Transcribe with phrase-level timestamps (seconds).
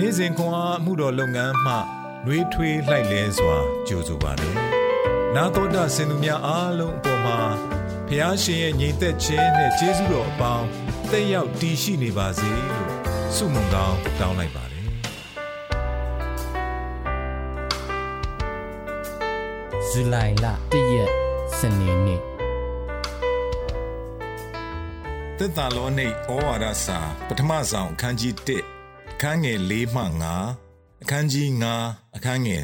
[0.00, 1.74] နေ့စဉ်ခွန်အားမှုတော်လုပ်ငန်းမှ
[2.24, 3.56] နှွေးထွေးလှိုက်လဲစွာ
[3.88, 4.54] ကြိုဆိုပါတယ်။
[5.34, 7.38] နာတော်တာစင်သူများအားလုံးအပေါ်မှာ
[8.08, 10.66] ဖះရှင်ရဲ့ညီသက်ခြင်းနဲ့ကျေးဇူးတော်အပေါင်း
[11.10, 12.90] တက်ရောက်တည်ရှိနေပါစေလို့
[13.34, 14.86] ဆုမွန်ကောင်းတောင်းလိုက်ပါတယ်။
[19.88, 21.10] ဇူလိုင်လ၁ရက်
[21.58, 22.20] စနေနေ့
[25.38, 26.10] သက်သာလောနိဩ
[26.44, 28.77] ဝါဒစာပထမဆုံးအခန်းကြီး1
[29.20, 30.02] အခန်းငယ်၄မှ
[30.52, 31.48] 9အခန်းကြီး
[31.82, 32.62] 9အခန်းငယ်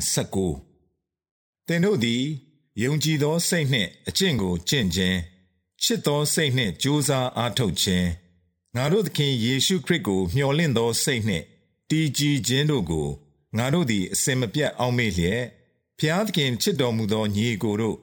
[0.85, 2.25] 19သင်တို့သည်
[2.83, 5.19] ယုံကြည်သောစိတ်နှင့်အကျင့်ကိုကျင့်ခြင်း
[5.83, 8.09] ချစ်သောစိတ်နှင့်ကြိုးစားအားထုတ်ခြင်း
[8.77, 11.45] ငါတို့သခင်ယေရှုခရစ်ကိုမျှော်လင့်သောစိတ်နှင့်
[11.91, 13.09] တည်ကြည်ခြင်းတို့ကို
[13.57, 15.43] ငါတို့သည်အစင်မပြတ်အောက်မေ့လျက်
[15.99, 17.97] ဖျားသခင်ချစ်တော်မူသောညီကိုတို့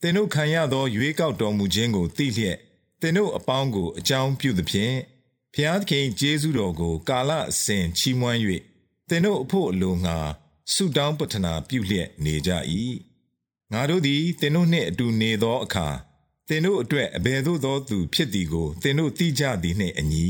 [0.00, 2.56] သင်တို့ခံရသောရွေးကောက်တော်မူခြင်းကိုသိလျက်
[3.00, 4.96] သင်တို့အပေါင်းကိုအကြောင်းပြုသဖြင့်
[5.58, 8.38] ဖျားသခင်ကျေးဇူးတော်ကို ကာလအစဉ်ချီးမွမ်း၍
[9.08, 10.18] သင်တို့အဖို့အလိုငါ
[10.72, 12.50] ဆုတောင်းပတနာပြုလျက်နေကြ၏
[13.72, 15.88] ငါတို့သည်သင်တို့နှင့်အတူနေသောအခါ
[16.48, 20.28] သင်တို့အတွက်အဘယ်သို့သောသူဖြစ်သည်ကိုသင်တို့သိကြသည်နှင့်အညီ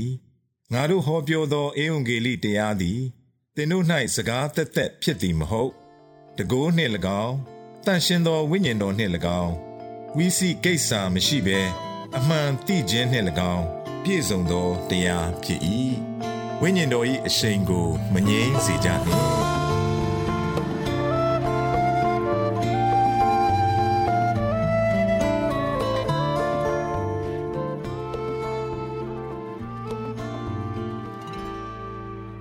[0.73, 3.01] ငါတို့ဟောပြောသောဧဝံဂေလိတရားသည်
[3.57, 5.73] သင်တို့၌စကားသက်သက်ဖြစ်သည်မဟုတ်
[6.39, 6.93] တကိုးနှင့်၎
[7.25, 7.37] င်း
[7.85, 9.55] တန်ရှင်သောဝိညာဉ်တော်နှင့်၎င်း
[10.17, 11.61] ဝိစီကိစ္စမရှိဘဲ
[12.17, 15.61] အမှန်သိခြင်းနှင့်၎င်း ပြည့်စုံသောတရားဖြစ်၏
[16.61, 19.25] ဝိညာဉ်တော်၏အရှိန်ကိုမငြိမ်းစေကြနှင့်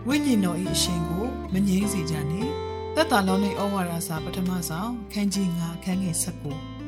[0.07, 2.51] ဝိညာဉ်တော်၏အရှင်ကိုမငြိမ်းစေကြနှင့်
[2.95, 6.15] သက်တာလုံးនៃဩဝါဒစာပထမဆုံးခန်းကြီး9ခန်းငယ်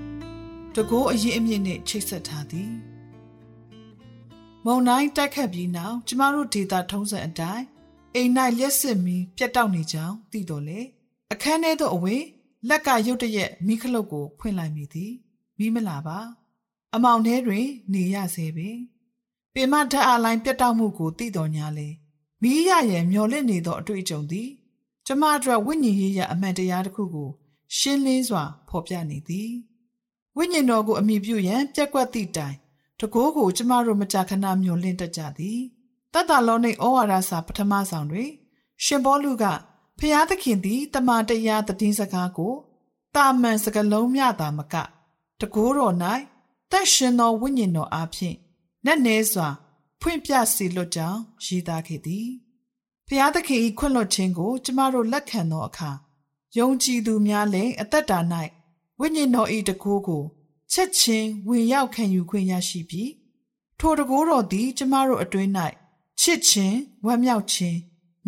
[0.02, 2.97] 19တကိုးအရင်အမြင့်နှင့်ချိတ်ဆက်ထားသည်
[4.66, 7.66] မုံတိုင်းတိုက်ခတ်ပြီးနောက်ကျမတို့ဒေတာထုံးစံအတိုင်း
[8.16, 10.80] အိမ်၌လျက်စစ်မီပြတ်တောက်နေကြောင်းသိတော်လေ
[11.34, 12.24] အခန်းထဲသို့အဝေး
[12.70, 15.12] လက်ကရုတ်တရက်မိခလုတ်ကိုဖွင့်လိုက်မိသည်
[15.60, 16.20] မိမလာပါ
[16.96, 18.78] အမောင်ထဲတွင် နေရစေပင်
[19.54, 21.90] ပင်မဓာတ်အလိုင်းပြတ်တောက်မှုကိုသိတော်ညာလေ
[22.42, 24.50] မိရရဲ့မျော်လင့်နေသောအတွေ့အကြုံသည်
[25.06, 27.30] ကျမအတွက်ဝိညာဉ်ရေးရအမှန်တရားတစ်ခုကို
[27.78, 29.50] ရှင်းလင်းစွာဖော်ပြနေသည်
[30.38, 32.58] ဝိညာဉ်တော်ကိုအမိပြုရန်ပြက်ကွက်သည့်တိုင်
[33.00, 35.60] တကိုးကိုကျမတို့မကြာခဏမျှော်လင့်တတ်ကြသည်
[36.14, 38.30] တတလောနိဩဝါဒစာပထမဆောင်တွင်
[38.84, 39.46] ရှင်ဘောလူက
[40.00, 42.54] ဖျားသခင်သည်တမန်တရားတည်င်းစကားကို
[43.16, 44.76] တာမန်စကလုံးမြတာမက
[45.42, 45.96] တကိုးတော်၌
[46.72, 48.38] တက်ရှင်သောဝိညာဉ်တော်အားဖြင့်
[48.86, 49.48] နက်နဲစွာ
[50.02, 52.28] ဖွင့်ပြစီလွတ်ကြောင်းရည်သားခဲ့သည်
[53.08, 55.92] ဖျားသခင်၏ခွင့်လွှတ်ခြင်းကို ကျမတို့လက်ခံသောအခါ
[56.58, 58.20] ယုံကြည်သူများလည်းအသက်တာ၌
[59.00, 60.24] ဝိညာဉ်တော်၏တကိုးကို
[60.72, 63.12] ချက်ချင်းဝင်ရောက်ခံယူခွင့်ရရှိပြီး
[63.80, 65.52] ထိုတကိုးတော်သည် ကျမတို့အတွင်း၌
[66.20, 67.78] ချစ်ခြင်းဝမ်းမြောက်ခြင်း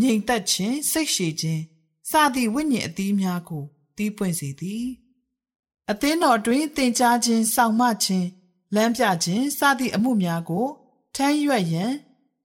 [0.02, 1.62] ငြိမ်သက်ခြင်းစိတ်ရှည်ခြင်း
[2.10, 3.64] စသည့်ဝိညာဉ်အသီးများကို
[3.98, 4.88] တီးပွင့်စေသည်
[5.92, 8.28] အသင်းတော်အတွင်းသင်ကြားခြင်းစောင့်မခြင်း
[8.76, 10.68] လမ်းပြခြင်းစသည့်အမှုများကို
[11.16, 11.94] ထမ်းရွက်ရန်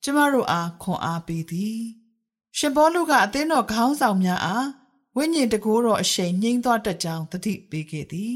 [0.03, 1.79] ကျမတို့အားခွန်အားပေးသည်
[2.59, 4.69] ရှင်ဘောလူကအသင်းတော်ခေါင်းဆောင်များအား
[5.17, 8.35] ဝိညာဉ်တကိုးတော်အရှိန်နှိမ့်သွားတတ်ကြောင်းတတိပေးခဲ့သည်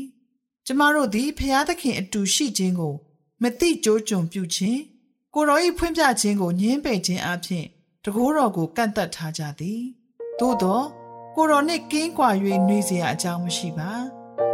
[0.68, 2.96] ကျမတို့သည်ဖျားသခင်အတူရှိခြင်းကို
[3.42, 4.80] မတိကြိုးကြုံပြုခြင်း
[5.34, 7.66] ကိုတော်၏ဖွင့်ပြခြင်းကိုညှင်းပယ်ခြင်းအပြင်
[8.06, 9.82] တကိုးတော်ကိုကန့်သက်ထားကြသည်
[10.40, 10.82] သို့သော
[11.36, 12.30] ကိုတော်နှင့်ကင်းကွာ၍
[12.68, 13.92] နှွေးเสียအကြောင်းမရှိပါ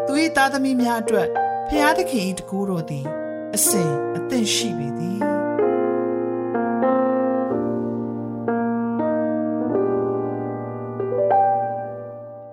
[0.05, 1.27] သူ၏သားသမီးများအတွက်
[1.69, 3.05] ဖျားသခင်၏တကိုးတော်သည်
[3.55, 5.19] အစဉ်အသင့်ရှိပေသည်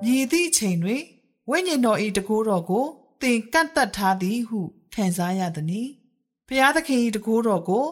[0.03, 1.03] မြည်သည့်အချိန်တွင်
[1.51, 2.87] ဝိညာဉ်တော်၏တကိုးတော်ကို
[3.22, 4.60] သင်ကန့်သက်ထားသည်ဟု
[4.94, 5.88] ခံစားရသည်။
[6.48, 7.86] ဘုရားသခင်၏တကူတော်ကို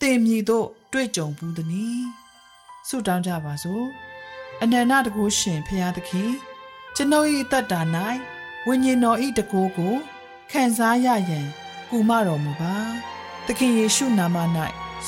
[0.00, 2.00] သင်မြည်သို့တွေ့ကြုံဘူးသည်။
[2.88, 3.84] ဆုတောင်းကြပါစို့။
[4.62, 6.30] အနန္တတကူရှင်ဘုရားသခင်
[6.96, 7.80] ကျွန်ုပ်၏အသက်တာ၌
[8.66, 9.94] ဝိညာဉ်တော်၏တကူကို
[10.50, 11.46] ခံစားရရန်
[11.90, 12.74] ကူမတော်မူပါ။
[13.46, 14.36] သခင်ယေရှုနာမ၌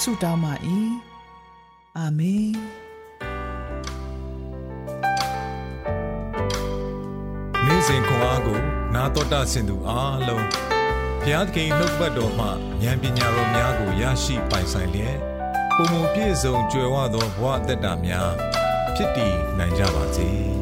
[0.00, 0.52] ဆုတောင်းပါ၏။
[1.96, 2.52] အာမင်။
[7.64, 8.60] နေ့စဉ်ခွန်အားကို
[8.98, 10.46] နာတော်တာဆင်သူအားလုံး
[11.22, 12.46] ဘုရားသခင်နှုတ်ပတ်တော်မှ
[12.82, 15.18] ဉာဏ်ပညာတော်များကိုရရှိပိုင်ဆိုင်လျက်
[15.76, 18.30] ပုံပုံပြည့်စုံကြွယ်ဝသောဘဝအတ္တများ
[18.94, 20.30] ဖြစ်တည်နိုင်ကြပါစေ။